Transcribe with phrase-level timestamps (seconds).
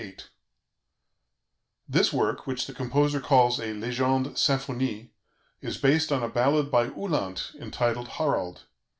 [0.03, 0.29] 8
[1.87, 5.09] This work, which the composer calls a Legende symphonie,
[5.61, 8.63] is based on a ballad by Uhland entitled "Harald."